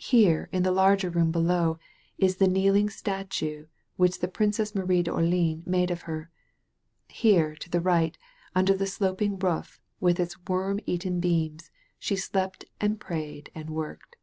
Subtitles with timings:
[0.00, 1.78] Here, in the larger room below,
[2.16, 6.30] is the kneeling statue which the Princess Marie d'Orl£ans made of her.
[7.08, 8.14] Here, to the ri^t,
[8.54, 14.16] under the sloping roof, with its worm eaten beams, she slept and prayed and worked.